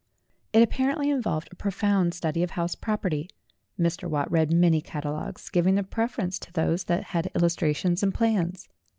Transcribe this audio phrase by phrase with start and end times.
[0.51, 3.29] It apparently involved a pro found study of house property.
[3.79, 4.09] Mr.
[4.09, 8.67] Watt read many catalogues, giving the preference to those that had illustrations and plans.